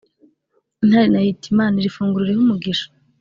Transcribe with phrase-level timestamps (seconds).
[0.81, 2.87] intare nayo iti"mana iri funguro urihe umugisha".